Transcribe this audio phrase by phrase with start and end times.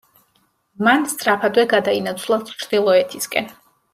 [0.87, 3.53] მან სწრაფადვე გადაინაცვლა ჩრდილოეთისკენ.